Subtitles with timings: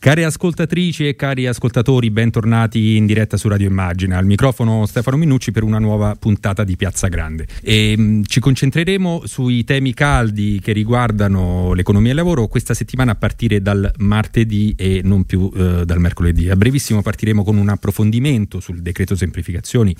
[0.00, 4.16] Care ascoltatrici e cari ascoltatori, bentornati in diretta su Radio Immagina.
[4.16, 7.46] Al microfono Stefano Minucci per una nuova puntata di Piazza Grande.
[7.60, 12.72] E, mh, mm, ci concentreremo sui temi caldi che riguardano l'economia e il lavoro questa
[12.72, 16.48] settimana a partire dal martedì e non più eh, dal mercoledì.
[16.48, 19.94] A brevissimo partiremo con un approfondimento sul decreto semplificazioni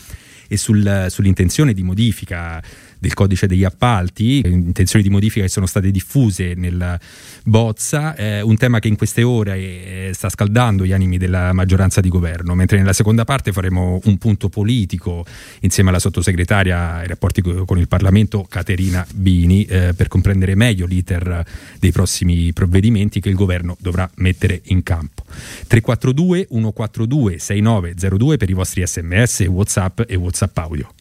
[0.49, 2.63] e sul, sull'intenzione di modifica
[3.01, 7.01] del codice degli appalti, intenzioni di modifica che sono state diffuse nella
[7.45, 12.01] bozza, eh, un tema che in queste ore eh, sta scaldando gli animi della maggioranza
[12.01, 15.25] di governo, mentre nella seconda parte faremo un punto politico
[15.61, 21.45] insieme alla sottosegretaria ai rapporti con il Parlamento Caterina Bini eh, per comprendere meglio l'iter
[21.79, 25.25] dei prossimi provvedimenti che il governo dovrà mettere in campo.
[25.67, 31.00] 342 142 6902 per i vostri sms, whatsapp e whatsapp audio.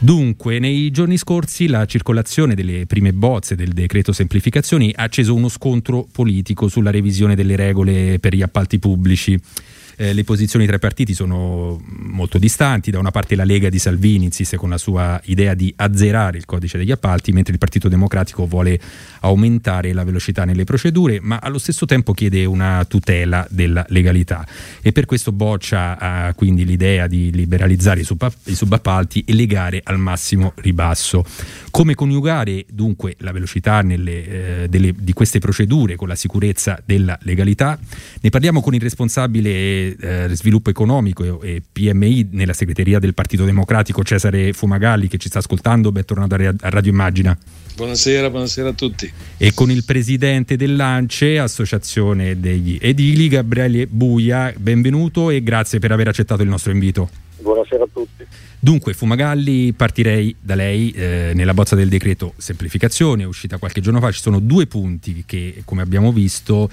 [0.00, 5.48] Dunque, nei giorni scorsi la circolazione delle prime bozze del decreto semplificazioni ha acceso uno
[5.48, 9.36] scontro politico sulla revisione delle regole per gli appalti pubblici
[9.98, 13.80] eh, le posizioni tra i partiti sono molto distanti, da una parte la Lega di
[13.80, 17.88] Salvini insiste con la sua idea di azzerare il codice degli appalti, mentre il Partito
[17.88, 18.80] Democratico vuole
[19.20, 24.46] aumentare la velocità nelle procedure, ma allo stesso tempo chiede una tutela della legalità
[24.80, 29.80] e per questo boccia eh, quindi l'idea di liberalizzare i, sub- i subappalti e legare
[29.82, 31.24] al massimo ribasso.
[31.70, 37.18] Come coniugare dunque la velocità nelle, eh, delle, di queste procedure con la sicurezza della
[37.22, 37.78] legalità?
[38.20, 44.02] Ne parliamo con il responsabile eh, sviluppo economico e, PMI nella segreteria del Partito Democratico
[44.02, 47.36] Cesare Fumagalli che ci sta ascoltando, bentornato a Radio Immagina.
[47.74, 49.10] Buonasera, buonasera a tutti.
[49.36, 56.08] E con il presidente dell'ANCE, Associazione degli Edili, Gabriele Buia, benvenuto e grazie per aver
[56.08, 57.08] accettato il nostro invito.
[57.40, 58.26] Buonasera a tutti.
[58.60, 60.90] Dunque, Fumagalli, partirei da lei.
[60.90, 65.62] Eh, nella bozza del decreto semplificazione, uscita qualche giorno fa, ci sono due punti che,
[65.64, 66.68] come abbiamo visto,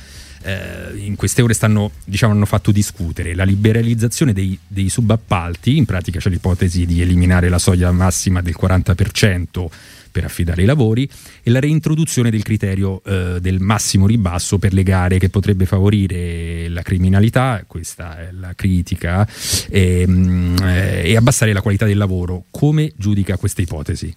[0.46, 5.86] eh, in queste ore stanno, diciamo, hanno fatto discutere la liberalizzazione dei, dei subappalti, in
[5.86, 9.68] pratica c'è l'ipotesi di eliminare la soglia massima del 40%
[10.12, 11.10] per affidare i lavori
[11.44, 16.70] e la reintroduzione del criterio eh, del massimo ribasso per le gare che potrebbe favorire
[16.70, 19.28] la criminalità, questa è la critica,
[19.70, 22.46] e, mm, eh, e abbassare la qualità del lavoro.
[22.50, 24.14] Come giudica questa ipotesi?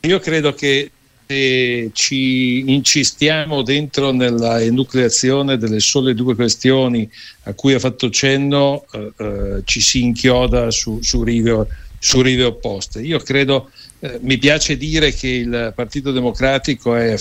[0.00, 0.90] Io credo che
[1.30, 7.08] se ci incistiamo dentro nella enucleazione delle sole due questioni
[7.44, 11.68] a cui ha fatto cenno, eh, eh, ci si inchioda su, su, rive,
[12.00, 13.00] su rive opposte.
[13.00, 13.70] Io credo,
[14.00, 17.16] eh, mi piace dire che il Partito Democratico è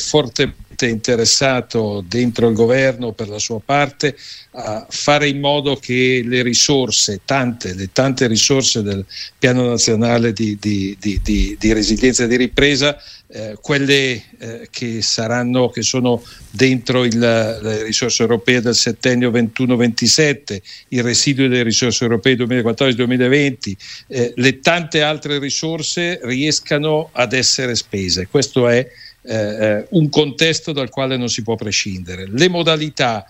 [0.80, 4.16] fortemente interessato dentro il governo per la sua parte
[4.52, 9.06] a fare in modo che le risorse, tante, le tante risorse del
[9.38, 12.98] Piano Nazionale di, di, di, di resilienza e di ripresa,
[13.32, 20.62] eh, quelle eh, che saranno che sono dentro il, le risorse europee del settennio 21-27,
[20.90, 23.74] il residuo delle risorse europee 2014-2020,
[24.08, 28.28] eh, le tante altre risorse riescano ad essere spese.
[28.28, 28.88] Questo è
[29.30, 32.28] eh, eh, un contesto dal quale non si può prescindere.
[32.28, 33.26] Le modalità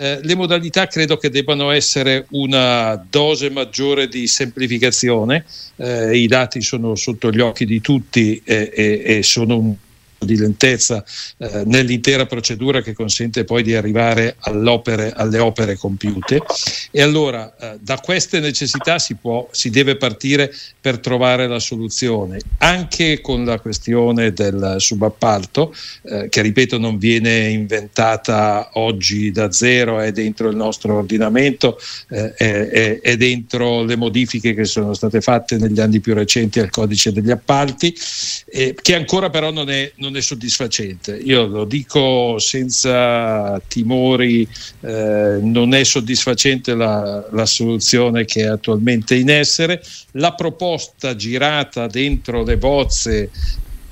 [0.00, 5.44] eh, le modalità credo che debbano essere una dose maggiore di semplificazione,
[5.74, 9.74] eh, i dati sono sotto gli occhi di tutti e, e, e sono un
[10.18, 11.04] di lentezza
[11.38, 16.42] eh, nell'intera procedura che consente poi di arrivare alle opere compiute.
[16.90, 22.38] E allora eh, da queste necessità si, può, si deve partire per trovare la soluzione.
[22.58, 30.00] Anche con la questione del subappalto eh, che ripeto non viene inventata oggi da zero
[30.00, 31.78] è dentro il nostro ordinamento
[32.08, 36.70] eh, è, è, dentro le modifiche che sono state fatte negli anni più recenti al
[36.70, 41.16] codice degli appalti che ancora però non è, non non è soddisfacente.
[41.16, 44.48] Io lo dico senza timori,
[44.80, 49.82] eh, non è soddisfacente la, la, soluzione che è attualmente in essere.
[50.12, 53.30] La proposta girata dentro le bozze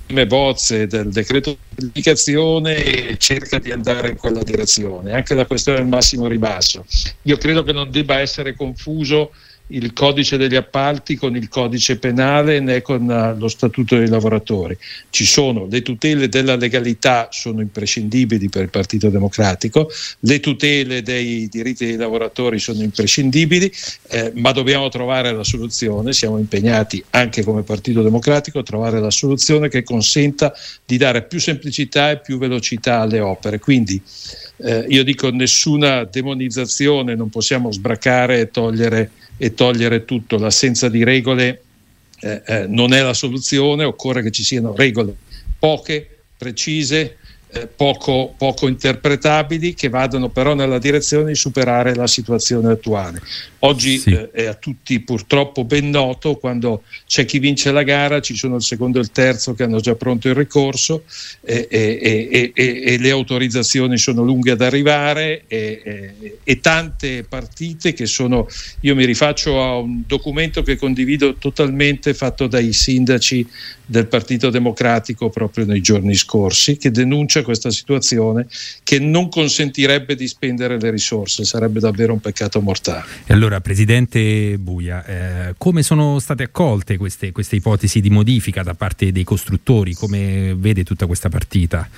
[0.07, 5.79] prime bozze del decreto di pubblicazione cerca di andare in quella direzione, anche la questione
[5.79, 6.85] del massimo ribasso.
[7.23, 9.33] Io credo che non debba essere confuso
[9.69, 14.77] il codice degli appalti con il codice penale né con uh, lo statuto dei lavoratori.
[15.11, 19.91] Ci sono le tutele della legalità sono imprescindibili per il Partito Democratico,
[20.21, 23.73] le tutele dei diritti dei lavoratori sono imprescindibili,
[24.09, 29.11] eh, ma dobbiamo trovare la soluzione, siamo impegnati anche come Partito Democratico a trovare la
[29.11, 30.53] soluzione che consenta
[30.85, 33.59] di dare più semplicità e più velocità alle opere.
[33.59, 34.01] Quindi
[34.59, 40.39] eh, io dico nessuna demonizzazione, non possiamo sbracare e togliere e togliere tutto.
[40.39, 41.63] L'assenza di regole
[42.21, 45.15] eh, eh, non è la soluzione, occorre che ci siano regole
[45.59, 47.17] poche, precise,
[47.49, 53.23] eh, poco, poco, interpretabili che vadano però nella direzione di superare la situazione attuale.
[53.61, 54.11] Oggi sì.
[54.11, 58.57] eh, è a tutti purtroppo ben noto quando c'è chi vince la gara, ci sono
[58.57, 61.05] il secondo e il terzo che hanno già pronto il ricorso
[61.41, 68.49] e, e, le autorizzazioni sono lunghe ad arrivare e, tante partite che sono,
[68.81, 73.47] io mi rifaccio a un documento che condivido totalmente fatto dai sindaci
[73.87, 78.47] del Partito Democratico proprio nei giorni scorsi che denuncia questa situazione
[78.83, 83.05] che non consentirebbe di spendere le risorse, sarebbe davvero un peccato mortale.
[83.27, 88.75] E allora, Presidente Buia, eh, come sono state accolte queste, queste ipotesi di modifica da
[88.75, 89.95] parte dei costruttori?
[89.95, 91.89] Come vede tutta questa partita?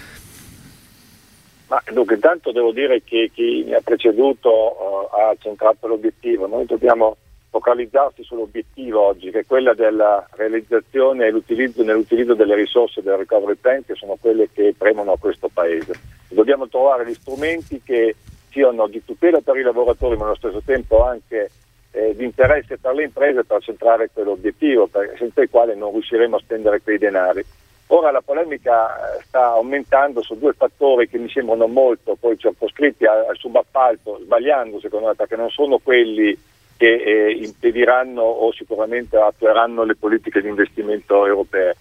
[1.68, 6.46] Ma dunque, intanto devo dire che chi mi ha preceduto uh, ha centrato l'obiettivo.
[6.46, 7.16] Noi dobbiamo
[7.50, 13.56] focalizzarsi sull'obiettivo oggi, che è quella della realizzazione e l'utilizzo, nell'utilizzo delle risorse del recovery
[13.56, 15.92] plan, che sono quelle che premono a questo Paese.
[16.28, 18.14] Dobbiamo trovare gli strumenti che
[18.50, 21.50] siano di tutela per i lavoratori, ma allo stesso tempo anche
[21.92, 26.40] eh, di interesse per le imprese per centrare quell'obiettivo, senza il quale non riusciremo a
[26.40, 27.44] spendere quei denari.
[27.90, 33.06] Ora la polemica eh, sta aumentando su due fattori che mi sembrano molto poi circoscritti
[33.06, 36.38] al subappalto, sbagliando secondo me, perché non sono quelli
[36.78, 41.76] che eh, impediranno o sicuramente attueranno le politiche di investimento europee.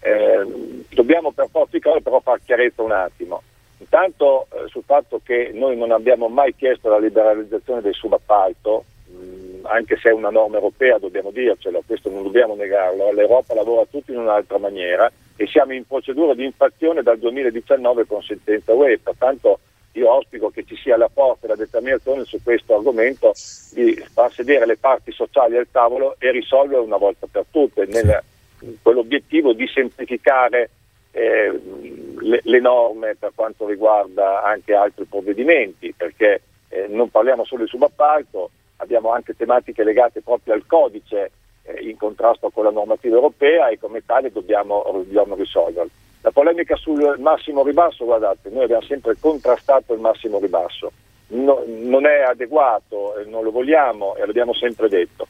[0.00, 3.42] Eh, dobbiamo per forza di cose però far chiarezza un attimo.
[3.78, 9.66] Intanto eh, sul fatto che noi non abbiamo mai chiesto la liberalizzazione del subappalto, mh,
[9.66, 14.10] anche se è una norma europea dobbiamo dircelo, questo non dobbiamo negarlo, l'Europa lavora tutto
[14.10, 19.60] in un'altra maniera e siamo in procedura di infrazione dal 2019 con sentenza UE, pertanto
[19.92, 23.32] io auspico che ci sia la forza e la determinazione su questo argomento
[23.72, 28.22] di far sedere le parti sociali al tavolo e risolvere una volta per tutte nel,
[28.82, 30.70] quell'obiettivo di semplificare
[31.12, 31.60] eh,
[32.20, 37.68] le, le, norme per quanto riguarda anche altri provvedimenti, perché eh, non parliamo solo di
[37.68, 41.32] subappalto, abbiamo anche tematiche legate proprio al codice
[41.62, 45.90] eh, in contrasto con la normativa europea e come tale dobbiamo, dobbiamo risolverlo.
[46.22, 50.92] La polemica sul massimo ribasso, guardate, noi abbiamo sempre contrastato il massimo ribasso,
[51.28, 55.26] no, non è adeguato, non lo vogliamo e l'abbiamo sempre detto.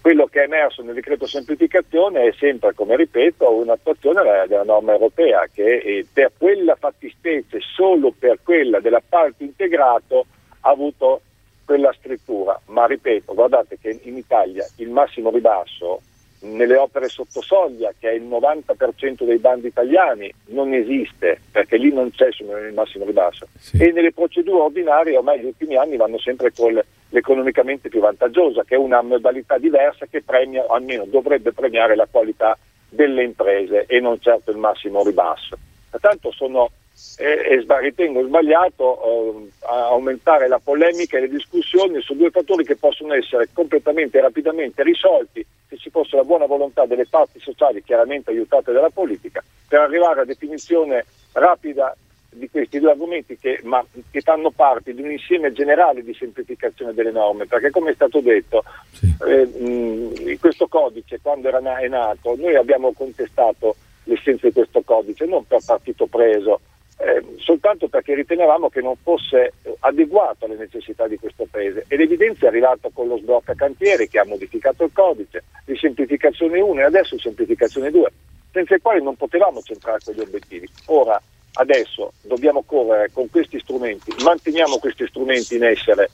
[0.00, 5.46] Quello che è emerso nel decreto semplificazione è sempre, come ripeto, un'attuazione della norma europea
[5.46, 10.26] che per quella fattispecie, solo per quella dell'appalto integrato,
[10.62, 11.20] ha avuto
[11.64, 12.60] quella scrittura.
[12.66, 16.00] Ma ripeto, guardate che in Italia il massimo ribasso
[16.42, 21.92] nelle opere sotto soglia, che è il 90% dei bandi italiani, non esiste, perché lì
[21.92, 23.46] non c'è il massimo ribasso.
[23.58, 23.82] Sì.
[23.82, 26.80] E nelle procedure ordinarie ormai gli ultimi anni vanno sempre con
[27.10, 32.08] l'economicamente più vantaggiosa, che è una modalità diversa che premia, o almeno dovrebbe premiare la
[32.10, 35.56] qualità delle imprese e non certo il massimo ribasso.
[35.90, 36.70] Pertanto sono,
[37.18, 43.14] eh, ritengo sbagliato eh, aumentare la polemica e le discussioni su due fattori che possono
[43.14, 48.30] essere completamente e rapidamente risolti se ci fosse la buona volontà delle parti sociali, chiaramente
[48.30, 51.96] aiutate dalla politica, per arrivare a definizione rapida
[52.34, 56.94] di questi due argomenti che, ma, che fanno parte di un insieme generale di semplificazione
[56.94, 59.14] delle norme, perché come è stato detto, sì.
[59.26, 64.82] eh, mh, questo codice quando era na- è nato, noi abbiamo contestato l'essenza di questo
[64.82, 66.60] codice, non per partito preso,
[67.02, 72.44] eh, soltanto perché ritenevamo che non fosse adeguato alle necessità di questo Paese e l'evidenza
[72.44, 76.84] è arrivata con lo sblocca cantieri che ha modificato il codice, di semplificazione 1 e
[76.84, 78.12] adesso semplificazione 2,
[78.52, 80.68] senza i quali non potevamo centrare quegli obiettivi.
[80.86, 81.20] Ora,
[81.54, 86.08] adesso dobbiamo correre con questi strumenti, manteniamo questi strumenti in essere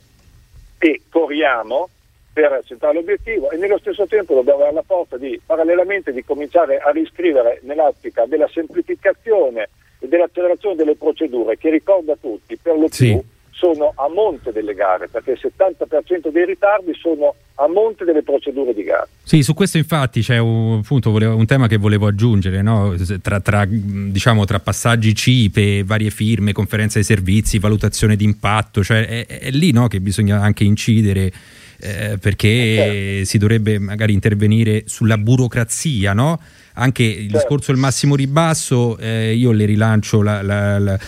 [0.79, 1.91] e corriamo
[2.33, 6.79] per centrare l'obiettivo e nello stesso tempo dobbiamo avere la forza di parallelamente di cominciare
[6.79, 9.69] a riscrivere nell'ottica della semplificazione
[9.99, 13.07] e dell'accelerazione delle procedure che ricorda tutti per lo sì.
[13.07, 13.23] più
[13.59, 18.73] sono a monte delle gare, perché il 70% dei ritardi sono a monte delle procedure
[18.73, 19.07] di gara.
[19.25, 22.95] Sì, su questo infatti c'è un, appunto, un tema che volevo aggiungere, no?
[23.21, 29.05] tra, tra, diciamo, tra, passaggi CIPE, varie firme, conferenze dei servizi, valutazione di impatto, cioè
[29.05, 31.33] è, è lì no, che bisogna anche incidere.
[31.81, 33.25] Eh, perché certo.
[33.25, 36.41] si dovrebbe magari intervenire sulla burocrazia, no?
[36.79, 37.37] Anche il certo.
[37.39, 40.99] discorso del massimo ribasso, eh, io le rilancio la, la, la,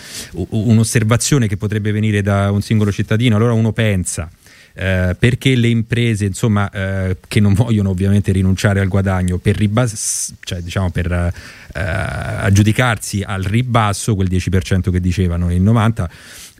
[0.49, 4.29] un'osservazione che potrebbe venire da un singolo cittadino, allora uno pensa.
[4.73, 10.33] Eh, perché le imprese insomma, eh, che non vogliono ovviamente rinunciare al guadagno per, ribas-
[10.43, 11.31] cioè, diciamo, per eh,
[11.73, 16.07] aggiudicarsi al ribasso quel 10% che dicevano il 90%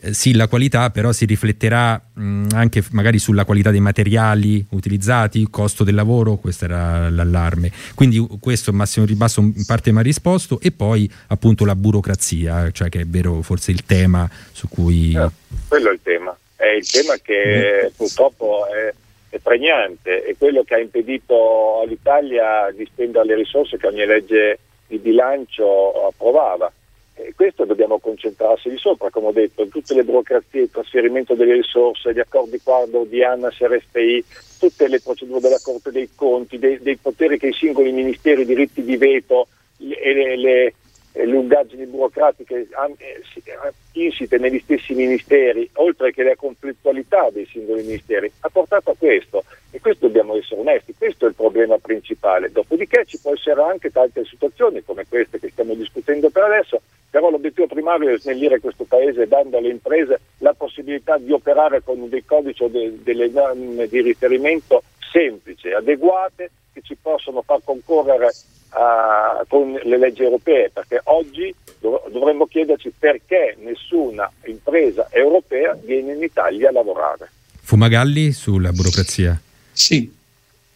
[0.04, 5.48] eh, sì la qualità, però si rifletterà mh, anche magari sulla qualità dei materiali utilizzati,
[5.50, 7.72] costo del lavoro, questo era l'allarme.
[7.94, 12.90] Quindi questo Massimo Ribasso in parte mi ha risposto e poi appunto la burocrazia, cioè
[12.90, 15.14] che è vero forse il tema su cui...
[15.14, 15.30] Eh,
[15.68, 18.94] quello è il tema, è il tema che purtroppo è,
[19.30, 24.60] è pregnante, è quello che ha impedito all'Italia di spendere le risorse che ogni legge
[24.86, 26.72] di bilancio approvava.
[27.16, 31.54] E questo dobbiamo concentrarsi di sopra, come ho detto, tutte le burocrazie, il trasferimento delle
[31.54, 34.26] risorse, gli accordi quadro di ANAS e RFI,
[34.60, 38.46] tutte le procedure della Corte dei Conti, dei, dei poteri che i singoli ministeri, i
[38.46, 39.48] diritti di veto
[39.80, 40.74] e le, le
[41.14, 48.50] lungaggini burocratiche eh, insite negli stessi ministeri, oltre che la conflittualità dei singoli ministeri, ha
[48.50, 52.52] portato a questo e questo dobbiamo essere onesti, questo è il problema principale.
[52.52, 57.30] Dopodiché ci può essere anche tante situazioni come queste che stiamo discutendo per adesso, però
[57.30, 62.24] l'obiettivo primario è snellire questo paese dando alle imprese la possibilità di operare con dei
[62.24, 68.34] codici o de- delle norme di riferimento semplici, adeguate, che ci possono far concorrere
[68.72, 76.14] uh, con le leggi europee, perché oggi dov- dovremmo chiederci perché nessuna impresa europea viene
[76.14, 77.30] in Italia a lavorare.
[77.62, 79.40] Fumagalli sulla burocrazia.
[79.72, 80.12] Sì,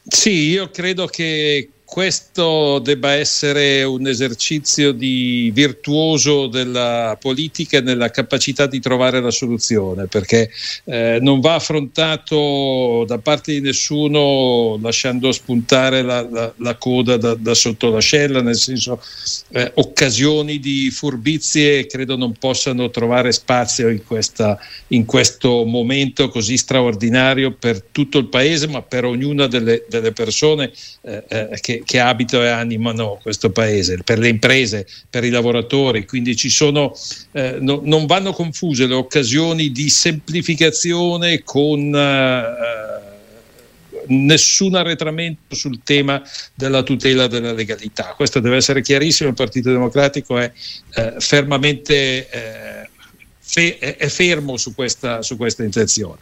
[0.03, 8.11] sì io credo che questo debba essere un esercizio di virtuoso della politica e nella
[8.11, 10.51] capacità di trovare la soluzione, perché
[10.83, 17.33] eh, non va affrontato da parte di nessuno lasciando spuntare la, la, la coda da,
[17.33, 19.01] da, sotto l'ascella, nel senso
[19.51, 24.59] eh, occasioni di furbizie credo non possano trovare spazio in, questa,
[24.89, 30.73] in, questo momento così straordinario per tutto il paese, ma per ognuna delle, delle persone
[31.03, 36.05] eh, eh che che, abitano e animano questo paese, per le imprese, per i lavoratori,
[36.05, 36.93] quindi ci sono,
[37.31, 43.03] eh, no, non vanno confuse le occasioni di semplificazione con eh,
[44.07, 46.21] nessun arretramento sul tema
[46.53, 48.13] della tutela della legalità.
[48.15, 50.51] Questo deve essere chiarissimo, il Partito Democratico è
[50.95, 52.89] eh, fermamente eh,
[53.53, 56.19] è fermo su questa, su questa intenzione,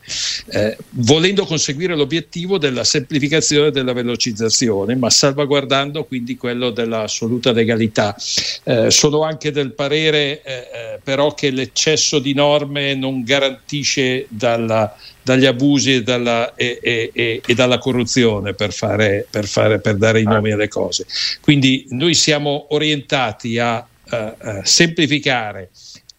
[0.52, 8.16] eh, volendo conseguire l'obiettivo della semplificazione e della velocizzazione, ma salvaguardando quindi quello dell'assoluta legalità.
[8.64, 14.96] Eh, sono anche del parere eh, eh però che l'eccesso di norme non garantisce dalla,
[15.22, 20.22] dagli abusi e dalla, e, e, e dalla corruzione per, fare, per, fare, per dare
[20.22, 21.06] i nomi alle cose.
[21.42, 25.70] Quindi noi siamo orientati a, a, a semplificare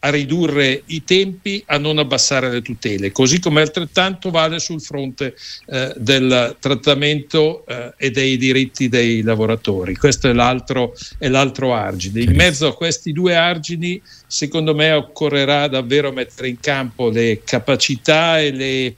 [0.04, 5.34] a ridurre i tempi, a non abbassare le tutele, così come altrettanto vale sul fronte
[5.66, 9.96] eh, del trattamento eh, e dei diritti dei lavoratori.
[9.96, 12.20] Questo è l'altro, è l'altro argine.
[12.20, 18.38] In mezzo a questi due argini, secondo me, occorrerà davvero mettere in campo le capacità
[18.38, 18.94] e le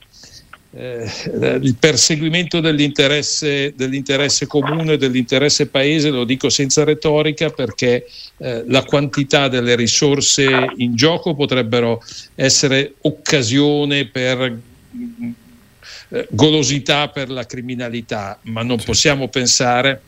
[0.77, 8.07] eh, il perseguimento dell'interesse, dell'interesse, comune, dell'interesse paese, lo dico senza retorica perché
[8.37, 12.03] eh, la quantità delle risorse in gioco potrebbero
[12.35, 14.59] essere occasione per
[16.09, 20.01] eh, golosità per la criminalità, ma non possiamo pensare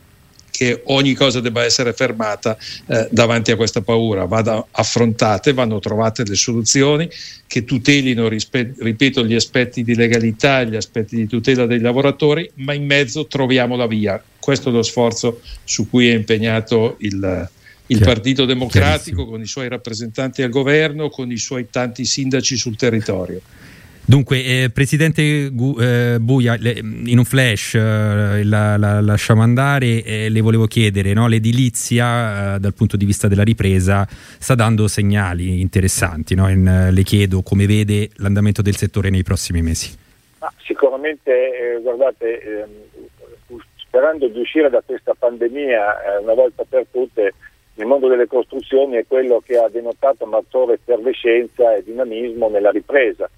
[0.59, 6.25] che ogni cosa debba essere fermata eh, davanti a questa paura, vada affrontate, vanno trovate
[6.25, 7.09] le soluzioni
[7.47, 12.73] che tutelino, rispe- ripeto, gli aspetti di legalità, gli aspetti di tutela dei lavoratori, ma
[12.73, 14.21] in mezzo troviamo la via.
[14.37, 17.49] Questo è lo sforzo su cui è impegnato il,
[17.85, 22.75] il Partito Democratico con i suoi rappresentanti al governo, con i suoi tanti sindaci sul
[22.75, 23.39] territorio.
[24.09, 30.01] Dunque, eh, Presidente Gu, eh, Buia, le, in un flash eh, la, la, lasciamo andare,
[30.03, 31.27] eh, le volevo chiedere, no?
[31.27, 36.49] l'edilizia eh, dal punto di vista della ripresa sta dando segnali interessanti, no?
[36.49, 39.95] In, eh, le chiedo come vede l'andamento del settore nei prossimi mesi.
[40.39, 45.83] Ah, sicuramente, guardate, ehm, sperando di uscire da questa pandemia
[46.23, 47.35] una volta per tutte,
[47.75, 53.29] il mondo delle costruzioni è quello che ha denotato maggiore effervescenza e dinamismo nella ripresa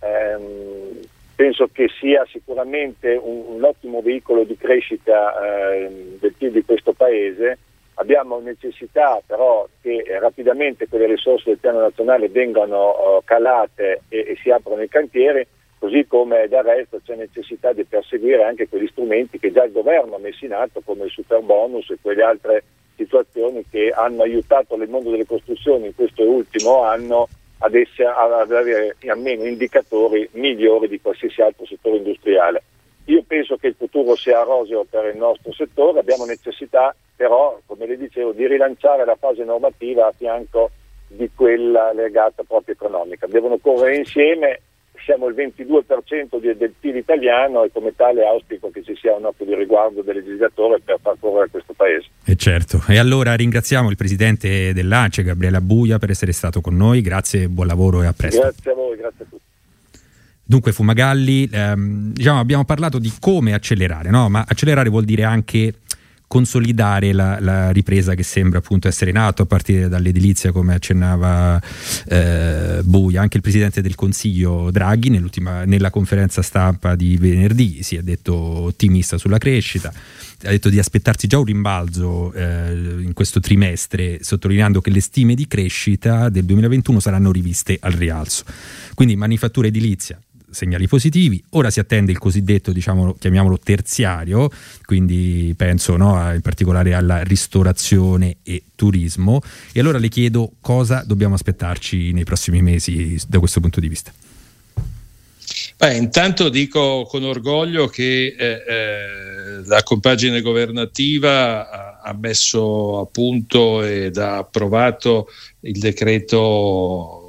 [0.00, 1.00] ehm,
[1.36, 6.92] penso che sia sicuramente un, un ottimo veicolo di crescita eh, del PIL di questo
[6.92, 7.58] Paese.
[7.98, 14.38] Abbiamo necessità però che rapidamente quelle risorse del piano nazionale vengano uh, calate e, e
[14.42, 15.46] si aprono i cantieri,
[15.78, 20.16] così come del resto c'è necessità di perseguire anche quegli strumenti che già il governo
[20.16, 22.64] ha messo in atto come il super bonus e quelle altre
[22.96, 28.52] situazioni che hanno aiutato il mondo delle costruzioni in questo ultimo anno ad, esse, ad
[28.52, 32.62] avere almeno indicatori migliori di qualsiasi altro settore industriale.
[33.06, 37.86] Io penso che il futuro sia roseo per il nostro settore, abbiamo necessità però, come
[37.86, 40.70] le dicevo, di rilanciare la fase normativa a fianco
[41.08, 43.26] di quella legata proprio economica.
[43.26, 44.60] Devono correre insieme,
[45.06, 49.46] siamo il 22% del PIL italiano e come tale auspico che ci sia un occhio
[49.46, 52.08] di riguardo del legislatore per far correre questo Paese.
[52.24, 57.02] E certo, e allora ringraziamo il Presidente dell'ACE, Gabriela Buia, per essere stato con noi,
[57.02, 58.40] grazie, buon lavoro e a presto.
[58.40, 59.44] Grazie a voi, grazie a tutti.
[60.42, 64.28] Dunque Fumagalli, ehm, diciamo, abbiamo parlato di come accelerare, no?
[64.28, 65.74] ma accelerare vuol dire anche
[66.26, 71.60] consolidare la, la, ripresa che sembra appunto essere in a partire dall'edilizia come accennava
[72.08, 73.20] eh, Buia.
[73.20, 79.18] Anche il Presidente del Consiglio Draghi nella conferenza stampa di venerdì si è detto ottimista
[79.18, 84.90] sulla crescita, ha detto di aspettarsi già un rimbalzo eh, in questo trimestre, sottolineando che
[84.90, 88.44] le stime di crescita del 2021 saranno riviste al rialzo.
[88.94, 90.20] Quindi manifattura edilizia,
[90.56, 91.42] segnali positivi.
[91.50, 94.50] Ora si attende il cosiddetto, diciamo, chiamiamolo terziario,
[94.84, 99.40] quindi penso no, in particolare alla ristorazione e turismo.
[99.72, 104.12] E allora le chiedo cosa dobbiamo aspettarci nei prossimi mesi da questo punto di vista.
[105.76, 113.06] Beh, intanto dico con orgoglio che eh, eh, la compagine governativa ha, ha messo a
[113.06, 115.28] punto ed ha approvato
[115.60, 117.25] il decreto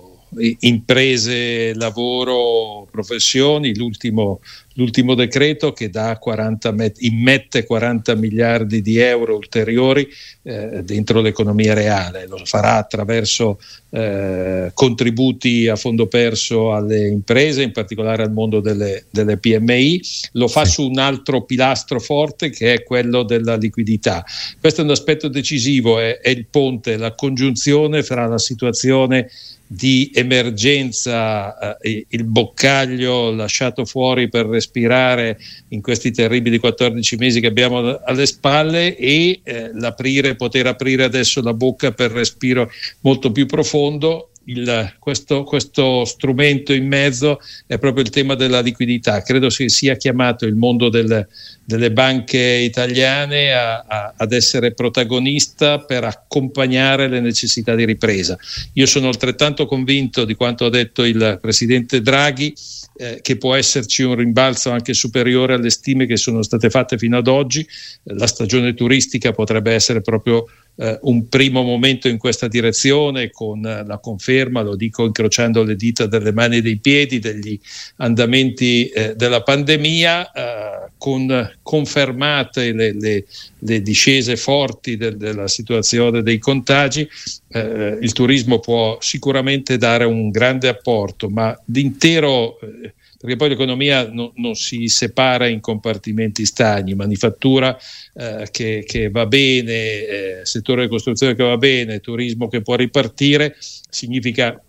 [0.59, 4.41] imprese, lavoro, professioni, l'ultimo,
[4.73, 10.07] l'ultimo decreto che 40, immette 40 miliardi di euro ulteriori
[10.43, 13.57] eh, dentro l'economia reale, lo farà attraverso
[13.89, 20.01] eh, contributi a fondo perso alle imprese, in particolare al mondo delle, delle PMI,
[20.33, 24.23] lo fa su un altro pilastro forte che è quello della liquidità.
[24.59, 29.29] Questo è un aspetto decisivo, è, è il ponte, la congiunzione fra la situazione
[29.67, 35.37] di emergenza, eh, il boccaglio lasciato fuori per respirare
[35.69, 41.41] in questi terribili 14 mesi che abbiamo alle spalle e eh, l'aprire, poter aprire adesso
[41.41, 42.71] la bocca per respiro
[43.01, 49.21] molto più profondo il, questo, questo, strumento in mezzo è proprio il tema della liquidità.
[49.21, 51.27] Credo si sia chiamato il mondo del,
[51.67, 58.37] delle banche italiane a, a, ad essere protagonista per accompagnare le necessità di ripresa.
[58.75, 62.53] Io sono altrettanto convinto di quanto ha detto il Presidente Draghi
[62.95, 67.17] eh, che può esserci un rimbalzo anche superiore alle stime che sono state fatte fino
[67.17, 67.67] ad oggi.
[68.03, 70.45] La stagione turistica potrebbe essere proprio
[70.77, 76.05] eh, un primo momento in questa direzione con la conferma, lo dico incrociando le dita
[76.05, 77.59] delle mani e dei piedi, degli
[77.97, 83.25] andamenti eh, della pandemia, eh, con confermate le, le,
[83.59, 87.05] le discese forti del, della situazione dei contagi,
[87.49, 94.09] eh, il turismo può sicuramente dare un grande apporto, ma l'intero eh, perché poi l'economia
[94.09, 97.77] no, non si separa in compartimenti stagni, manifattura
[98.13, 102.75] eh, che, che, va bene, eh, settore della costruzione che va bene, turismo che può
[102.75, 104.61] ripartire, significa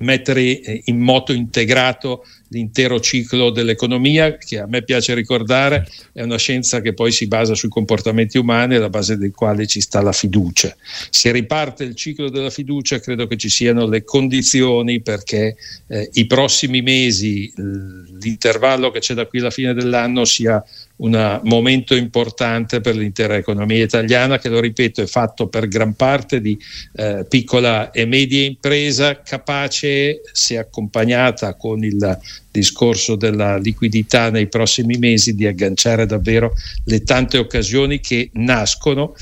[0.00, 6.38] mettere eh, in moto integrato l'intero ciclo dell'economia, che a me piace ricordare è una
[6.38, 10.12] scienza che poi si basa sui comportamenti umani, alla base del quale ci sta la
[10.12, 10.74] fiducia.
[11.10, 15.56] Se riparte il ciclo della fiducia, credo che ci siano le condizioni perché
[15.88, 20.62] eh, i prossimi mesi, l'intervallo che c'è da qui alla fine dell'anno, sia
[20.96, 26.40] un momento importante per l'intera economia italiana che, lo ripeto, è fatto per gran parte
[26.40, 26.56] di
[26.94, 32.18] eh, piccola e media impresa capace, se accompagnata con il
[32.50, 36.52] discorso della liquidità nei prossimi mesi, di agganciare davvero
[36.84, 39.14] le tante occasioni che nascono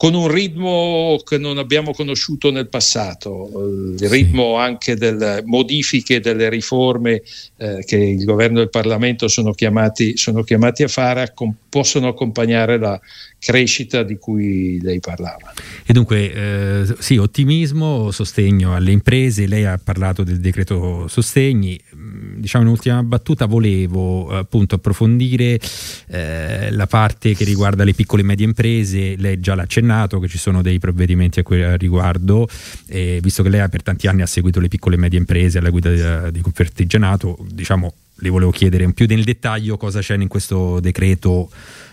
[0.00, 3.50] con un ritmo che non abbiamo conosciuto nel passato,
[3.98, 7.20] il ritmo anche delle modifiche delle riforme
[7.58, 11.34] eh, che il governo e il Parlamento sono chiamati, sono chiamati a fare,
[11.68, 12.98] possono accompagnare la
[13.38, 15.52] crescita di cui lei parlava.
[15.84, 22.29] E dunque, eh, sì, ottimismo, sostegno alle imprese, lei ha parlato del decreto sostegni, mm,
[22.40, 25.60] diciamo in ultima battuta volevo appunto approfondire
[26.08, 30.28] eh, la parte che riguarda le piccole e medie imprese, lei già l'ha accennato che
[30.28, 32.48] ci sono dei provvedimenti a quel riguardo,
[32.86, 35.70] eh, visto che lei per tanti anni ha seguito le piccole e medie imprese alla
[35.70, 41.50] guida di, Confertigianato, diciamo le volevo chiedere più nel dettaglio cosa c'è in questo decreto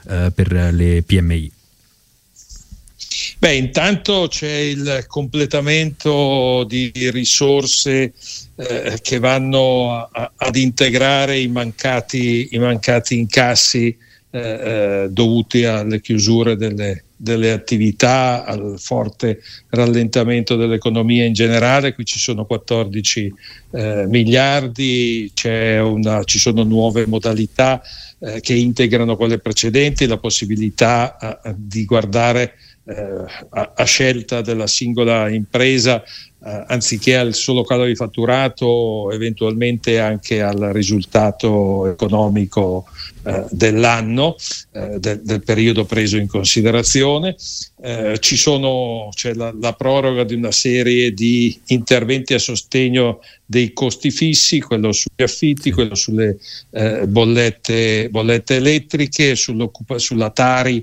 [0.09, 1.51] eh, per le PMI.
[3.39, 8.13] Beh, intanto c'è il completamento di risorse
[8.55, 13.95] eh, che vanno a, ad integrare i mancati, i mancati incassi
[14.29, 22.05] eh, eh dovuti alle chiusure delle, delle attività, al forte rallentamento dell'economia in generale, qui
[22.05, 23.33] ci sono 14
[23.71, 25.31] eh, miliardi,
[25.81, 27.81] una, ci sono nuove modalità
[28.19, 32.53] eh, che integrano quelle precedenti, la possibilità eh, di guardare
[33.49, 40.41] a, a, scelta della singola impresa eh, anziché al solo calo di fatturato, eventualmente anche
[40.41, 42.85] al risultato economico
[43.27, 44.37] eh, dell'anno,
[44.71, 47.35] eh, del, del, periodo preso in considerazione.
[47.81, 53.73] Eh, ci sono, c'è la, la, proroga di una serie di interventi a sostegno dei
[53.73, 56.37] costi fissi, quello sugli affitti, quello sulle
[56.69, 60.81] eh, bollette, bollette, elettriche, sulla Tari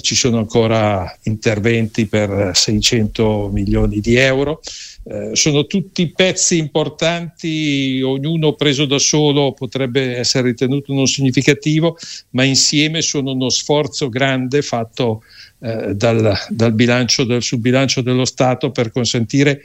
[0.00, 4.60] ci sono ancora interventi per 600 milioni di euro.
[5.06, 11.98] Eh, sono tutti pezzi importanti, ognuno preso da solo potrebbe essere ritenuto non significativo,
[12.30, 15.22] ma insieme sono uno sforzo grande fatto
[15.60, 19.64] eh, dal, dal bilancio, del, sul bilancio dello Stato per consentire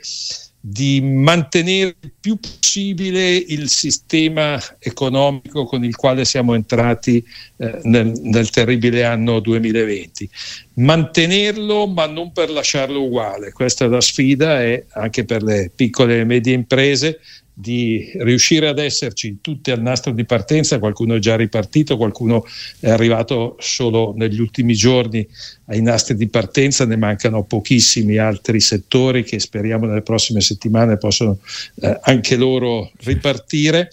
[0.62, 7.24] di mantenere il più possibile il sistema economico con il quale siamo entrati
[7.58, 10.30] eh, nel, nel, terribile anno 2020.
[10.76, 16.20] Mantenerlo ma non per lasciarlo uguale, questa è la sfida e anche per le piccole
[16.20, 17.20] e medie imprese
[17.60, 22.46] di riuscire ad esserci tutti al nastro di partenza, qualcuno è già ripartito, qualcuno
[22.80, 25.28] è arrivato solo negli ultimi giorni
[25.66, 31.40] ai nastri di partenza, ne mancano pochissimi altri settori che speriamo nelle prossime settimane possano
[31.82, 33.90] eh, anche loro ripartire,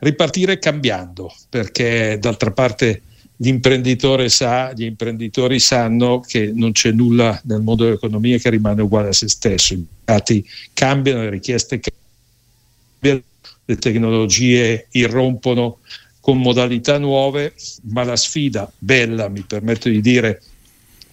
[0.00, 3.00] ripartire cambiando, perché d'altra parte
[3.36, 9.08] l'imprenditore sa, gli imprenditori sanno che non c'è nulla nel mondo dell'economia che rimane uguale
[9.08, 12.04] a se stesso, i mercati cambiano, le richieste cambiano
[13.00, 15.78] le tecnologie irrompono
[16.20, 17.54] con modalità nuove,
[17.84, 20.42] ma la sfida bella, mi permetto di dire,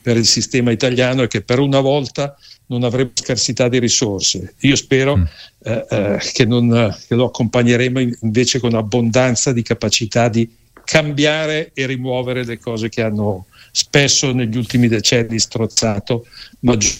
[0.02, 2.36] per il sistema italiano è che per una volta
[2.68, 4.56] non avremo scarsità di risorse.
[4.62, 5.24] Io spero mm.
[5.64, 10.50] eh, eh, che, non, che, lo accompagneremo invece con abbondanza di capacità di
[10.84, 16.26] cambiare e rimuovere le cose che hanno spesso negli ultimi decenni strozzato
[16.60, 16.92] maggior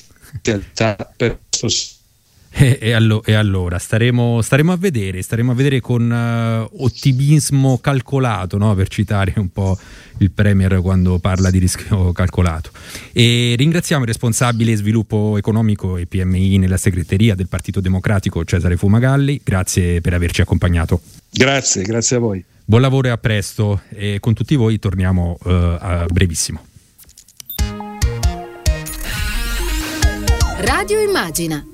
[0.42, 1.70] realtà per questo
[2.54, 7.80] e, e, allo, e allora staremo, staremo, a vedere, staremo a vedere con uh, ottimismo
[7.80, 8.74] calcolato, no?
[8.76, 9.78] per citare un po'
[10.20, 12.70] il Premier quando parla di rischio calcolato.
[13.12, 19.42] E ringraziamo il responsabile sviluppo economico e PMI nella segreteria del Partito Democratico Cesare Fumagalli,
[19.44, 21.02] grazie per averci accompagnato.
[21.32, 22.44] Grazie, grazie a voi.
[22.66, 26.66] Buon lavoro e a presto e con tutti voi torniamo uh, a brevissimo.
[30.60, 31.73] Radio Immagina